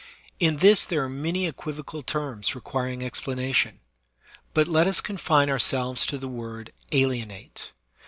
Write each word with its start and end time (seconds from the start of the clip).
In 0.39 0.57
this 0.57 0.83
there 0.83 1.03
are 1.03 1.09
many 1.09 1.45
equivocal 1.45 2.01
terms 2.01 2.55
requiring 2.55 3.03
explanation; 3.03 3.81
but 4.51 4.67
let 4.67 4.87
us 4.87 4.99
confine 4.99 5.47
ourselves 5.47 6.07
to 6.07 6.17
the 6.17 6.27
word 6.27 6.73
ALIENATE. 6.91 7.71